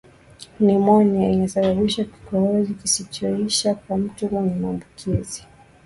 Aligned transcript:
nimonia 0.59 1.29
inasababisha 1.31 2.03
kikohozi 2.03 2.73
kisichoisha 2.73 3.75
kwa 3.75 3.97
mtu 3.97 4.29
mwenye 4.29 4.55
maambukizi 4.55 5.43